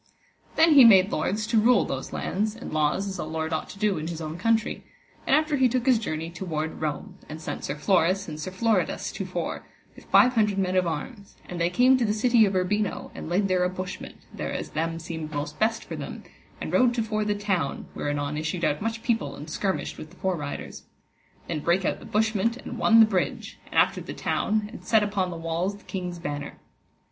[0.55, 3.77] Then he made lords to rule those lands, and laws as a lord ought to
[3.77, 4.83] do in his own country;
[5.27, 9.11] and after he took his journey toward Rome, and sent Sir Floris and Sir Floridas
[9.11, 9.63] to fore,
[9.95, 13.29] with five hundred men of arms, and they came to the city of Urbino and
[13.29, 16.23] laid there a bushment, thereas them seemed most best for them,
[16.59, 20.09] and rode to fore the town, where anon issued out much people and skirmished with
[20.09, 20.81] the fore riders.
[21.47, 25.03] Then brake out the bushment and won the bridge, and after the town, and set
[25.03, 26.57] upon the walls the king's banner.